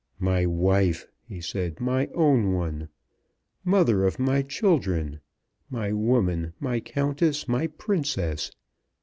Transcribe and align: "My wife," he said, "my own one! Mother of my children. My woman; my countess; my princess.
"My 0.17 0.47
wife," 0.47 1.05
he 1.27 1.41
said, 1.41 1.79
"my 1.79 2.07
own 2.15 2.53
one! 2.53 2.89
Mother 3.63 4.03
of 4.03 4.17
my 4.17 4.41
children. 4.41 5.19
My 5.69 5.93
woman; 5.93 6.53
my 6.59 6.79
countess; 6.79 7.47
my 7.47 7.67
princess. 7.67 8.49